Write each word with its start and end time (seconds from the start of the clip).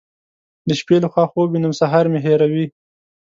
د 0.67 0.69
شپې 0.79 0.97
له 1.03 1.07
خوا 1.11 1.23
خوب 1.31 1.47
وینم 1.51 1.73
سهار 1.79 2.05
مې 2.11 2.19
هېروي. 2.25 2.65